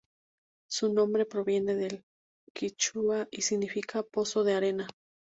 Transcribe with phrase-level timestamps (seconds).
[0.67, 2.03] Su nombre proviene del
[2.55, 4.87] quichua y significa "pozo de arena".